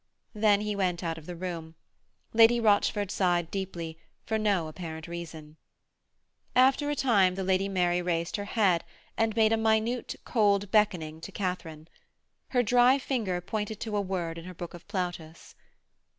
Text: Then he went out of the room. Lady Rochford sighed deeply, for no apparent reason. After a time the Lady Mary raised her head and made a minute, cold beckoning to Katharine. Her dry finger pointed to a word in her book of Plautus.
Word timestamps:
Then 0.33 0.61
he 0.61 0.75
went 0.75 1.03
out 1.03 1.19
of 1.19 1.27
the 1.27 1.35
room. 1.35 1.75
Lady 2.33 2.59
Rochford 2.59 3.11
sighed 3.11 3.51
deeply, 3.51 3.99
for 4.25 4.39
no 4.39 4.67
apparent 4.67 5.07
reason. 5.07 5.57
After 6.55 6.89
a 6.89 6.95
time 6.95 7.35
the 7.35 7.43
Lady 7.43 7.69
Mary 7.69 8.01
raised 8.01 8.35
her 8.37 8.45
head 8.45 8.83
and 9.15 9.35
made 9.35 9.53
a 9.53 9.57
minute, 9.57 10.15
cold 10.25 10.71
beckoning 10.71 11.21
to 11.21 11.31
Katharine. 11.31 11.87
Her 12.47 12.63
dry 12.63 12.97
finger 12.97 13.39
pointed 13.41 13.79
to 13.81 13.95
a 13.95 14.01
word 14.01 14.39
in 14.39 14.45
her 14.45 14.55
book 14.55 14.73
of 14.73 14.87
Plautus. 14.87 15.53